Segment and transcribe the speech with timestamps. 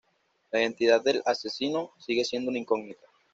[0.51, 3.05] La identidad del asesino sigue siendo una incógnita.